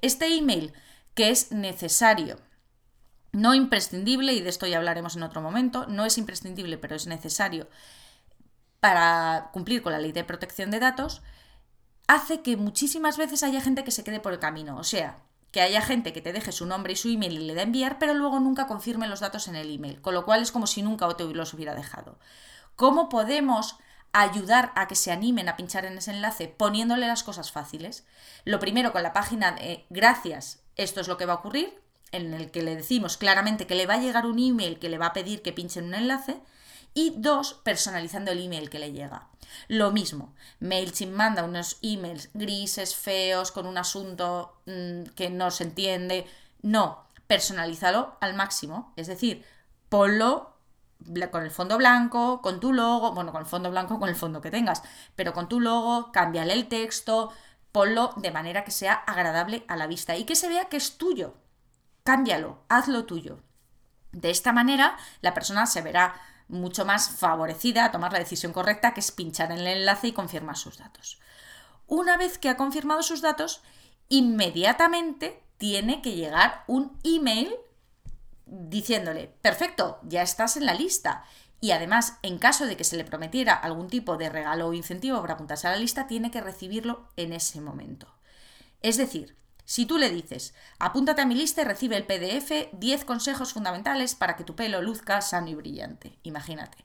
Este 0.00 0.34
email 0.34 0.72
que 1.14 1.28
es 1.28 1.52
necesario 1.52 2.38
no 3.32 3.54
imprescindible, 3.54 4.32
y 4.32 4.40
de 4.40 4.48
esto 4.48 4.66
ya 4.66 4.78
hablaremos 4.78 5.16
en 5.16 5.22
otro 5.22 5.40
momento, 5.40 5.86
no 5.86 6.04
es 6.04 6.18
imprescindible, 6.18 6.78
pero 6.78 6.96
es 6.96 7.06
necesario 7.06 7.68
para 8.80 9.50
cumplir 9.52 9.82
con 9.82 9.92
la 9.92 9.98
ley 9.98 10.12
de 10.12 10.24
protección 10.24 10.70
de 10.70 10.80
datos, 10.80 11.22
hace 12.06 12.40
que 12.40 12.56
muchísimas 12.56 13.18
veces 13.18 13.42
haya 13.42 13.60
gente 13.60 13.84
que 13.84 13.90
se 13.90 14.02
quede 14.02 14.20
por 14.20 14.32
el 14.32 14.38
camino. 14.38 14.76
O 14.78 14.84
sea, 14.84 15.18
que 15.52 15.60
haya 15.60 15.82
gente 15.82 16.12
que 16.12 16.22
te 16.22 16.32
deje 16.32 16.52
su 16.52 16.66
nombre 16.66 16.92
y 16.92 16.96
su 16.96 17.08
email 17.08 17.34
y 17.34 17.46
le 17.46 17.54
da 17.54 17.62
enviar, 17.62 17.98
pero 17.98 18.14
luego 18.14 18.40
nunca 18.40 18.66
confirme 18.66 19.08
los 19.08 19.20
datos 19.20 19.48
en 19.48 19.56
el 19.56 19.72
email, 19.72 20.00
con 20.00 20.14
lo 20.14 20.24
cual 20.24 20.42
es 20.42 20.52
como 20.52 20.66
si 20.66 20.82
nunca 20.82 21.06
los 21.06 21.54
hubiera 21.54 21.74
dejado. 21.74 22.18
¿Cómo 22.76 23.08
podemos 23.08 23.78
ayudar 24.12 24.72
a 24.74 24.88
que 24.88 24.94
se 24.94 25.12
animen 25.12 25.48
a 25.48 25.56
pinchar 25.56 25.84
en 25.84 25.98
ese 25.98 26.12
enlace 26.12 26.48
poniéndole 26.48 27.06
las 27.06 27.22
cosas 27.22 27.52
fáciles? 27.52 28.06
Lo 28.44 28.58
primero 28.58 28.92
con 28.92 29.02
la 29.02 29.12
página 29.12 29.52
de 29.52 29.86
gracias, 29.90 30.62
esto 30.76 31.00
es 31.00 31.08
lo 31.08 31.16
que 31.16 31.26
va 31.26 31.34
a 31.34 31.36
ocurrir, 31.36 31.80
en 32.12 32.34
el 32.34 32.50
que 32.50 32.62
le 32.62 32.76
decimos 32.76 33.16
claramente 33.16 33.66
que 33.66 33.74
le 33.74 33.86
va 33.86 33.94
a 33.94 34.00
llegar 34.00 34.26
un 34.26 34.38
email 34.38 34.78
que 34.78 34.88
le 34.88 34.98
va 34.98 35.06
a 35.06 35.12
pedir 35.12 35.42
que 35.42 35.52
pinche 35.52 35.80
en 35.80 35.86
un 35.86 35.94
enlace, 35.94 36.40
y 36.94 37.14
dos, 37.16 37.54
personalizando 37.62 38.32
el 38.32 38.44
email 38.44 38.68
que 38.68 38.78
le 38.78 38.92
llega. 38.92 39.28
Lo 39.68 39.90
mismo, 39.92 40.34
MailChimp 40.60 41.14
manda 41.14 41.44
unos 41.44 41.78
emails 41.82 42.30
grises, 42.34 42.96
feos, 42.96 43.52
con 43.52 43.66
un 43.66 43.78
asunto 43.78 44.60
mm, 44.66 45.02
que 45.14 45.30
no 45.30 45.50
se 45.50 45.64
entiende. 45.64 46.26
No, 46.62 47.04
personalízalo 47.26 48.16
al 48.20 48.34
máximo. 48.34 48.92
Es 48.96 49.06
decir, 49.06 49.44
ponlo 49.88 50.56
con 51.30 51.42
el 51.42 51.50
fondo 51.50 51.78
blanco, 51.78 52.42
con 52.42 52.60
tu 52.60 52.72
logo, 52.72 53.12
bueno, 53.12 53.32
con 53.32 53.40
el 53.40 53.46
fondo 53.46 53.70
blanco, 53.70 53.98
con 53.98 54.08
el 54.08 54.16
fondo 54.16 54.40
que 54.40 54.50
tengas, 54.50 54.82
pero 55.16 55.32
con 55.32 55.48
tu 55.48 55.60
logo, 55.60 56.12
cámbiale 56.12 56.52
el 56.52 56.68
texto, 56.68 57.32
ponlo 57.72 58.12
de 58.16 58.30
manera 58.30 58.64
que 58.64 58.70
sea 58.70 58.94
agradable 58.94 59.64
a 59.68 59.76
la 59.76 59.86
vista 59.86 60.16
y 60.16 60.24
que 60.24 60.36
se 60.36 60.48
vea 60.48 60.66
que 60.66 60.76
es 60.76 60.98
tuyo. 60.98 61.34
Cámbialo, 62.04 62.64
hazlo 62.68 63.04
tuyo. 63.04 63.42
De 64.12 64.30
esta 64.30 64.52
manera, 64.52 64.96
la 65.20 65.34
persona 65.34 65.66
se 65.66 65.82
verá 65.82 66.20
mucho 66.48 66.84
más 66.84 67.10
favorecida 67.10 67.84
a 67.84 67.92
tomar 67.92 68.12
la 68.12 68.18
decisión 68.18 68.52
correcta, 68.52 68.92
que 68.92 69.00
es 69.00 69.12
pinchar 69.12 69.52
en 69.52 69.58
el 69.58 69.66
enlace 69.66 70.08
y 70.08 70.12
confirmar 70.12 70.56
sus 70.56 70.78
datos. 70.78 71.20
Una 71.86 72.16
vez 72.16 72.38
que 72.38 72.48
ha 72.48 72.56
confirmado 72.56 73.02
sus 73.02 73.20
datos, 73.20 73.62
inmediatamente 74.08 75.42
tiene 75.58 76.02
que 76.02 76.14
llegar 76.14 76.64
un 76.66 76.98
email 77.04 77.54
diciéndole, 78.46 79.28
perfecto, 79.42 80.00
ya 80.02 80.22
estás 80.22 80.56
en 80.56 80.66
la 80.66 80.74
lista. 80.74 81.24
Y 81.60 81.72
además, 81.72 82.18
en 82.22 82.38
caso 82.38 82.66
de 82.66 82.76
que 82.76 82.84
se 82.84 82.96
le 82.96 83.04
prometiera 83.04 83.54
algún 83.54 83.88
tipo 83.88 84.16
de 84.16 84.28
regalo 84.28 84.68
o 84.68 84.72
incentivo 84.72 85.20
para 85.20 85.34
apuntarse 85.34 85.68
a 85.68 85.72
la 85.72 85.76
lista, 85.76 86.06
tiene 86.06 86.30
que 86.30 86.40
recibirlo 86.40 87.08
en 87.16 87.32
ese 87.32 87.60
momento. 87.60 88.08
Es 88.82 88.96
decir, 88.96 89.36
si 89.70 89.86
tú 89.86 89.98
le 89.98 90.10
dices, 90.10 90.52
apúntate 90.80 91.22
a 91.22 91.26
mi 91.26 91.36
lista 91.36 91.62
y 91.62 91.64
recibe 91.64 91.96
el 91.96 92.04
PDF 92.04 92.72
10 92.72 93.04
consejos 93.04 93.52
fundamentales 93.52 94.16
para 94.16 94.34
que 94.34 94.42
tu 94.42 94.56
pelo 94.56 94.82
luzca 94.82 95.20
sano 95.20 95.46
y 95.46 95.54
brillante. 95.54 96.18
Imagínate. 96.24 96.84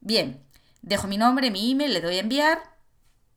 Bien, 0.00 0.44
dejo 0.82 1.06
mi 1.06 1.16
nombre, 1.16 1.50
mi 1.50 1.70
email, 1.70 1.94
le 1.94 2.02
doy 2.02 2.16
a 2.16 2.20
enviar, 2.20 2.76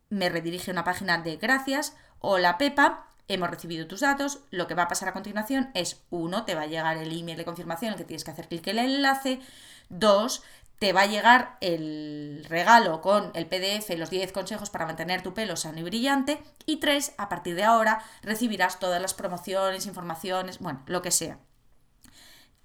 me 0.10 0.28
redirige 0.28 0.72
a 0.72 0.74
una 0.74 0.84
página 0.84 1.20
de 1.20 1.38
gracias. 1.38 1.96
Hola 2.20 2.58
Pepa, 2.58 3.08
hemos 3.30 3.50
recibido 3.50 3.88
tus 3.88 4.02
datos. 4.02 4.42
Lo 4.52 4.68
que 4.68 4.76
va 4.76 4.84
a 4.84 4.88
pasar 4.90 5.08
a 5.08 5.14
continuación 5.14 5.72
es, 5.74 6.04
uno, 6.10 6.44
te 6.44 6.54
va 6.54 6.64
a 6.64 6.68
llegar 6.68 6.98
el 6.98 7.18
email 7.18 7.38
de 7.38 7.46
confirmación 7.46 7.88
en 7.88 7.94
el 7.94 7.98
que 7.98 8.04
tienes 8.04 8.26
que 8.26 8.32
hacer 8.32 8.50
clic 8.50 8.68
en 8.68 8.78
el 8.78 8.96
enlace. 8.96 9.40
Dos, 9.88 10.44
te 10.82 10.94
va 10.94 11.02
a 11.02 11.06
llegar 11.06 11.58
el 11.62 12.44
regalo 12.50 13.02
con 13.02 13.30
el 13.36 13.46
PDF, 13.46 13.88
los 13.98 14.10
10 14.10 14.32
consejos 14.32 14.72
para 14.72 14.88
mantener 14.88 15.22
tu 15.22 15.32
pelo 15.36 15.56
sano 15.56 15.78
y 15.78 15.84
brillante. 15.84 16.42
Y 16.66 16.78
tres, 16.78 17.14
a 17.20 17.30
partir 17.30 17.54
de 17.54 17.64
ahora 17.64 18.04
recibirás 18.24 18.80
todas 18.80 19.00
las 19.00 19.14
promociones, 19.14 19.86
informaciones, 19.86 20.58
bueno, 20.58 20.82
lo 20.88 21.04
que 21.04 21.12
sea. 21.12 21.38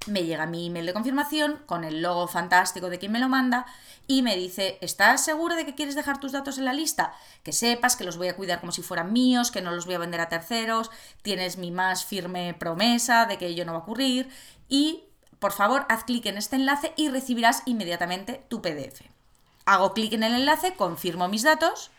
Me 0.06 0.25
llega 0.25 0.46
mi 0.46 0.68
email 0.68 0.87
de 0.87 0.94
confirmación 0.94 1.62
con 1.66 1.85
el 1.85 2.00
logo 2.00 2.26
fantástico 2.26 2.88
de 2.88 2.99
quien 2.99 3.12
me 3.12 3.18
lo 3.18 3.28
manda 3.28 3.66
y 4.06 4.23
me 4.23 4.35
dice, 4.35 4.78
¿estás 4.80 5.23
seguro 5.23 5.54
de 5.54 5.66
que 5.66 5.75
quieres 5.75 5.94
dejar 5.94 6.18
tus 6.18 6.32
datos 6.32 6.56
en 6.56 6.64
la 6.64 6.73
lista? 6.73 7.12
Que 7.42 7.52
sepas 7.52 7.96
que 7.96 8.04
los 8.04 8.16
voy 8.16 8.28
a 8.28 8.37
cuidar 8.37 8.61
como 8.61 8.73
si 8.73 8.80
fueran 8.80 9.12
míos, 9.12 9.50
que 9.50 9.61
no 9.61 9.73
los 9.73 9.85
voy 9.85 9.96
a 9.96 9.99
vender 9.99 10.23
a 10.23 10.30
terceros, 10.30 10.90
tienes 11.20 11.58
mi 11.58 11.70
más 11.70 12.06
firme 12.06 12.54
promesa 12.54 13.26
de 13.26 13.37
que 13.37 13.49
ello 13.49 13.66
no 13.66 13.73
va 13.73 13.80
a 13.80 13.82
ocurrir 13.82 14.30
y 14.70 15.05
por 15.38 15.52
favor, 15.52 15.86
haz 15.88 16.04
clic 16.04 16.26
en 16.26 16.36
este 16.36 16.56
enlace 16.56 16.92
y 16.96 17.08
recibirás 17.08 17.62
inmediatamente 17.66 18.44
tu 18.48 18.62
PDF. 18.62 19.02
Hago 19.64 19.92
clic 19.92 20.12
en 20.12 20.22
el 20.22 20.34
enlace, 20.34 20.74
confirmo 20.74 21.28
mis 21.28 21.42
datos 21.42 21.90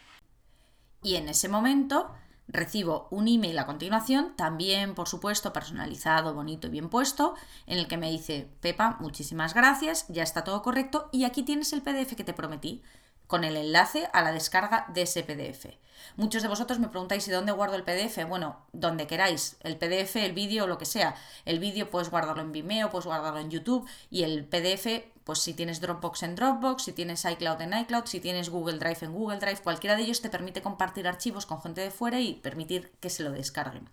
y 1.03 1.15
en 1.15 1.29
ese 1.29 1.49
momento 1.49 2.11
recibo 2.47 3.07
un 3.11 3.27
email 3.27 3.59
a 3.59 3.65
continuación, 3.65 4.33
también 4.35 4.95
por 4.95 5.07
supuesto 5.07 5.51
personalizado, 5.51 6.33
bonito 6.33 6.67
y 6.67 6.71
bien 6.71 6.89
puesto, 6.89 7.35
en 7.65 7.77
el 7.77 7.87
que 7.87 7.97
me 7.97 8.09
dice, 8.09 8.47
Pepa, 8.61 8.97
muchísimas 8.99 9.53
gracias, 9.53 10.05
ya 10.07 10.23
está 10.23 10.43
todo 10.43 10.61
correcto 10.61 11.09
y 11.11 11.25
aquí 11.25 11.43
tienes 11.43 11.73
el 11.73 11.81
PDF 11.81 12.15
que 12.15 12.23
te 12.23 12.33
prometí 12.33 12.81
con 13.27 13.43
el 13.43 13.57
enlace 13.57 14.09
a 14.13 14.21
la 14.21 14.31
descarga 14.31 14.85
de 14.93 15.03
ese 15.03 15.23
PDF. 15.23 15.67
Muchos 16.15 16.41
de 16.41 16.47
vosotros 16.47 16.79
me 16.79 16.87
preguntáis, 16.87 17.27
¿y 17.27 17.31
dónde 17.31 17.51
guardo 17.51 17.75
el 17.75 17.83
PDF? 17.83 18.27
Bueno, 18.27 18.57
donde 18.71 19.07
queráis, 19.07 19.57
el 19.61 19.77
PDF, 19.77 20.15
el 20.17 20.33
vídeo, 20.33 20.67
lo 20.67 20.77
que 20.77 20.85
sea. 20.85 21.15
El 21.45 21.59
vídeo 21.59 21.89
puedes 21.89 22.09
guardarlo 22.09 22.41
en 22.41 22.51
Vimeo, 22.51 22.89
puedes 22.89 23.05
guardarlo 23.05 23.39
en 23.39 23.51
YouTube 23.51 23.87
y 24.09 24.23
el 24.23 24.45
PDF, 24.45 25.03
pues 25.23 25.39
si 25.39 25.53
tienes 25.53 25.81
Dropbox 25.81 26.23
en 26.23 26.35
Dropbox, 26.35 26.83
si 26.83 26.93
tienes 26.93 27.25
iCloud 27.25 27.61
en 27.61 27.77
iCloud, 27.77 28.05
si 28.05 28.19
tienes 28.19 28.49
Google 28.49 28.79
Drive 28.79 28.99
en 29.01 29.13
Google 29.13 29.39
Drive, 29.39 29.61
cualquiera 29.61 29.95
de 29.95 30.03
ellos 30.03 30.21
te 30.21 30.29
permite 30.29 30.61
compartir 30.61 31.07
archivos 31.07 31.45
con 31.45 31.61
gente 31.61 31.81
de 31.81 31.91
fuera 31.91 32.19
y 32.19 32.35
permitir 32.35 32.91
que 32.99 33.09
se 33.09 33.23
lo 33.23 33.31
descarguen. 33.31 33.89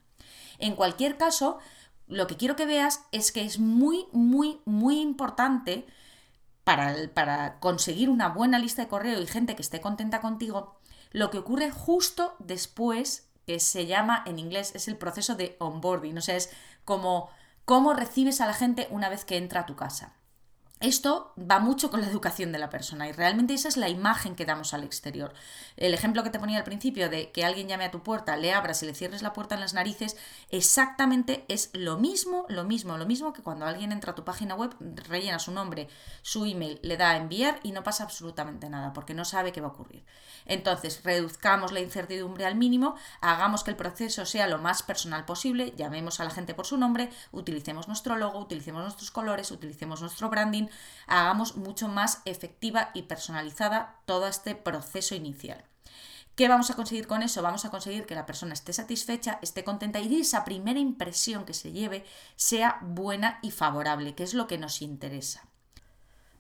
En 0.59 0.76
cualquier 0.76 1.17
caso, 1.17 1.59
lo 2.07 2.26
que 2.26 2.37
quiero 2.37 2.57
que 2.57 2.67
veas 2.67 3.05
es 3.12 3.33
que 3.33 3.45
es 3.45 3.59
muy, 3.59 4.07
muy, 4.12 4.61
muy 4.64 5.00
importante 5.00 5.87
para, 6.64 7.59
conseguir 7.61 8.09
una 8.09 8.28
buena 8.28 8.59
lista 8.59 8.83
de 8.83 8.88
correo 8.88 9.21
y 9.21 9.26
gente 9.26 9.54
que 9.54 9.62
esté 9.62 9.80
contenta 9.80 10.21
contigo, 10.21 10.78
lo 11.12 11.30
que 11.30 11.38
ocurre 11.38 11.71
justo 11.71 12.35
después, 12.38 13.28
que 13.47 13.61
se 13.61 13.87
llama 13.87 14.23
en 14.26 14.38
inglés, 14.38 14.73
es 14.75 14.88
el 14.88 14.97
proceso 14.97 15.35
de 15.35 15.56
onboarding, 15.61 16.16
o 16.18 16.23
sea, 16.23 16.37
es 16.37 16.50
como 16.85 17.28
cómo 17.64 17.94
recibes 17.94 18.40
a 18.40 18.47
la 18.47 18.54
gente 18.54 18.88
una 18.90 19.09
vez 19.09 19.25
que 19.25 19.37
entra 19.37 19.61
a 19.61 19.66
tu 19.66 19.76
casa. 19.76 20.14
Esto 20.81 21.33
va 21.38 21.61
mucho 21.61 21.90
con 21.90 22.02
la 22.02 22.09
educación 22.09 22.52
de 22.52 22.59
la 22.59 22.69
persona 22.69 23.09
y 23.09 23.12
realmente 23.12 23.54
esa 23.54 23.69
es 23.69 23.78
la 23.78 23.88
imagen 23.88 24.35
que 24.35 24.45
damos 24.45 24.75
al 24.75 24.85
exterior. 24.85 25.33
El 25.78 25.95
ejemplo 25.95 26.23
que 26.23 26.28
te 26.28 26.38
ponía 26.38 26.59
al 26.59 26.64
principio 26.64 27.09
de 27.09 27.31
que 27.31 27.45
alguien 27.45 27.69
llame 27.69 27.85
a 27.85 27.90
tu 27.90 28.02
puerta, 28.02 28.37
le 28.37 28.52
abras 28.52 28.83
y 28.83 28.87
le 28.87 28.95
cierres 28.95 29.23
la 29.23 29.33
puerta 29.33 29.54
en 29.54 29.62
las 29.62 29.73
narices, 29.73 30.16
exactamente 30.50 31.47
es 31.49 31.71
lo 31.73 31.97
mismo, 31.97 32.45
lo 32.50 32.64
mismo, 32.64 32.99
lo 32.99 33.07
mismo 33.07 33.33
que 33.33 33.43
cuando 33.43 33.64
alguien 33.64 33.93
entra 33.93 34.12
a 34.12 34.14
tu 34.14 34.25
página 34.25 34.57
web, 34.57 34.75
rellena 35.09 35.38
su 35.38 35.52
nombre, 35.52 35.88
su 36.21 36.45
email, 36.45 36.81
le 36.83 36.99
da 36.99 37.12
a 37.12 37.16
enviar 37.16 37.61
y 37.62 37.73
no 37.73 37.83
pasa 37.83 38.04
absolutamente 38.04 38.69
nada 38.69 38.93
porque 38.93 39.14
no 39.14 39.25
sabe 39.25 39.52
qué 39.52 39.62
va 39.62 39.69
a 39.69 39.71
ocurrir. 39.71 40.04
Entonces, 40.45 41.02
reduzcamos 41.02 41.73
la 41.73 41.81
incertidumbre 41.81 42.45
al 42.45 42.57
mínimo, 42.57 42.97
hagamos 43.23 43.64
que 43.64 43.71
el 43.71 43.76
proceso 43.76 44.26
sea 44.26 44.49
lo 44.49 44.59
más 44.59 44.83
personal 44.83 45.25
posible, 45.25 45.73
llamemos 45.78 46.21
a 46.21 46.25
la 46.25 46.31
gente 46.31 46.52
por 46.52 46.66
su 46.66 46.76
nombre, 46.76 47.09
utilicemos 47.33 47.88
nuestro 47.88 48.16
logo, 48.16 48.40
utilicemos 48.40 48.83
nuestros 48.83 49.11
colores, 49.11 49.50
utilicemos 49.50 50.02
nuestro 50.02 50.28
branding 50.28 50.66
hagamos 51.07 51.57
mucho 51.57 51.88
más 51.88 52.23
efectiva 52.25 52.90
y 52.95 53.02
personalizada 53.02 54.00
todo 54.07 54.26
este 54.26 54.54
proceso 54.54 55.14
inicial. 55.14 55.64
¿Qué 56.37 56.49
vamos 56.49 56.71
a 56.71 56.75
conseguir 56.75 57.07
con 57.07 57.23
eso? 57.23 57.43
Vamos 57.43 57.64
a 57.64 57.71
conseguir 57.71 58.07
que 58.07 58.16
la 58.16 58.26
persona 58.26 58.54
esté 58.54 58.73
satisfecha, 58.73 59.38
esté 59.40 59.62
contenta 59.62 60.00
y 60.00 60.21
esa 60.21 60.45
primera 60.45 60.81
impresión 60.81 61.45
que 61.45 61.54
se 61.54 61.71
lleve 61.71 62.04
sea 62.35 62.78
buena 62.83 63.38
y 63.40 63.52
favorable, 63.52 64.16
que 64.16 64.25
es 64.25 64.35
lo 64.35 64.49
que 64.49 64.59
nos 64.59 64.83
interesa. 64.83 65.47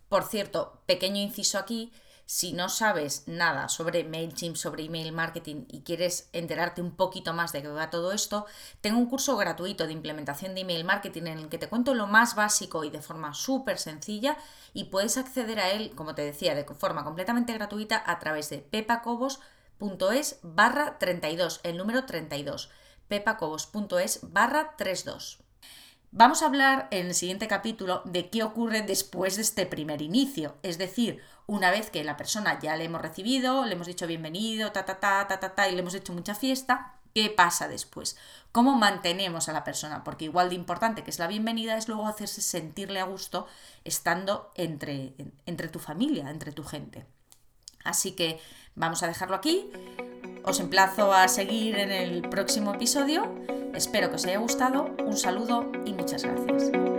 Por 0.08 0.24
cierto, 0.24 0.82
pequeño 0.86 1.20
inciso 1.20 1.58
aquí, 1.58 1.92
si 2.26 2.52
no 2.52 2.68
sabes 2.68 3.24
nada 3.26 3.68
sobre 3.68 4.04
MailChimp, 4.04 4.56
sobre 4.56 4.84
email 4.84 5.12
marketing 5.12 5.64
y 5.68 5.82
quieres 5.82 6.28
enterarte 6.32 6.80
un 6.80 6.96
poquito 6.96 7.32
más 7.34 7.52
de 7.52 7.62
qué 7.62 7.68
va 7.68 7.90
todo 7.90 8.12
esto, 8.12 8.46
tengo 8.80 8.98
un 8.98 9.06
curso 9.06 9.36
gratuito 9.36 9.86
de 9.86 9.92
implementación 9.92 10.54
de 10.54 10.62
email 10.62 10.84
marketing 10.84 11.22
en 11.22 11.38
el 11.38 11.48
que 11.48 11.58
te 11.58 11.68
cuento 11.68 11.94
lo 11.94 12.06
más 12.06 12.34
básico 12.34 12.84
y 12.84 12.90
de 12.90 13.02
forma 13.02 13.34
súper 13.34 13.78
sencilla 13.78 14.36
y 14.72 14.84
puedes 14.84 15.18
acceder 15.18 15.60
a 15.60 15.70
él, 15.70 15.92
como 15.94 16.14
te 16.14 16.22
decía, 16.22 16.54
de 16.54 16.64
forma 16.64 17.04
completamente 17.04 17.52
gratuita 17.52 18.02
a 18.06 18.18
través 18.18 18.48
de 18.50 18.58
pepacobos.es 18.58 20.38
barra 20.42 20.98
32, 20.98 21.60
el 21.62 21.76
número 21.76 22.06
32, 22.06 22.70
pepacobos.es 23.08 24.20
barra 24.22 24.74
32. 24.76 25.43
Vamos 26.16 26.42
a 26.42 26.46
hablar 26.46 26.86
en 26.92 27.08
el 27.08 27.14
siguiente 27.16 27.48
capítulo 27.48 28.02
de 28.04 28.30
qué 28.30 28.44
ocurre 28.44 28.82
después 28.82 29.34
de 29.34 29.42
este 29.42 29.66
primer 29.66 30.00
inicio, 30.00 30.54
es 30.62 30.78
decir, 30.78 31.20
una 31.48 31.72
vez 31.72 31.90
que 31.90 32.04
la 32.04 32.16
persona 32.16 32.60
ya 32.60 32.76
le 32.76 32.84
hemos 32.84 33.02
recibido, 33.02 33.64
le 33.64 33.72
hemos 33.72 33.88
dicho 33.88 34.06
bienvenido, 34.06 34.70
ta 34.70 34.84
ta 34.84 35.00
ta 35.00 35.26
ta 35.26 35.40
ta, 35.40 35.56
ta 35.56 35.68
y 35.68 35.72
le 35.72 35.80
hemos 35.80 35.92
hecho 35.92 36.12
mucha 36.12 36.36
fiesta, 36.36 36.94
¿qué 37.16 37.30
pasa 37.30 37.66
después? 37.66 38.16
¿Cómo 38.52 38.76
mantenemos 38.76 39.48
a 39.48 39.52
la 39.52 39.64
persona? 39.64 40.04
Porque 40.04 40.26
igual 40.26 40.50
de 40.50 40.54
importante 40.54 41.02
que 41.02 41.10
es 41.10 41.18
la 41.18 41.26
bienvenida 41.26 41.76
es 41.76 41.88
luego 41.88 42.06
hacerse 42.06 42.42
sentirle 42.42 43.00
a 43.00 43.06
gusto 43.06 43.48
estando 43.82 44.52
entre, 44.54 45.14
entre 45.46 45.66
tu 45.66 45.80
familia, 45.80 46.30
entre 46.30 46.52
tu 46.52 46.62
gente. 46.62 47.06
Así 47.84 48.12
que 48.12 48.40
vamos 48.74 49.02
a 49.02 49.06
dejarlo 49.06 49.36
aquí. 49.36 49.70
Os 50.42 50.60
emplazo 50.60 51.12
a 51.12 51.28
seguir 51.28 51.78
en 51.78 51.90
el 51.90 52.28
próximo 52.28 52.74
episodio. 52.74 53.34
Espero 53.74 54.10
que 54.10 54.16
os 54.16 54.24
haya 54.24 54.38
gustado. 54.38 54.94
Un 54.98 55.16
saludo 55.16 55.70
y 55.84 55.92
muchas 55.92 56.24
gracias. 56.24 56.93